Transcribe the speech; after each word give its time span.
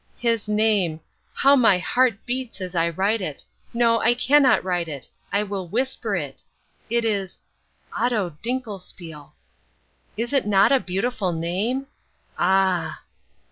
His 0.17 0.47
name—. 0.47 0.99
How 1.31 1.55
my 1.55 1.77
heart 1.77 2.25
beats 2.25 2.59
as 2.59 2.73
I 2.73 2.89
write 2.89 3.21
it—no, 3.21 3.99
I 3.99 4.15
cannot 4.15 4.63
write 4.63 4.87
it, 4.87 5.07
I 5.31 5.43
will 5.43 5.67
whisper 5.67 6.15
it—it 6.15 7.05
is 7.05 7.39
Otto 7.95 8.35
Dinkelspiel. 8.41 9.33
Is 10.17 10.33
it 10.33 10.47
not 10.47 10.71
a 10.71 10.79
beautiful 10.79 11.33
name? 11.33 11.85
Ah! 12.35 13.03